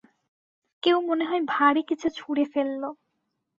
কেউ 0.83 0.97
মনে 1.01 1.23
হয় 1.25 1.41
ভারি 1.47 1.81
কিছু 1.89 2.07
ছুঁড়ে 2.17 2.45
ফেলল। 2.53 2.83